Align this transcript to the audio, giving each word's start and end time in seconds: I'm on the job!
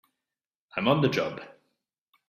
I'm 0.75 0.87
on 0.87 1.01
the 1.01 1.09
job! 1.09 1.41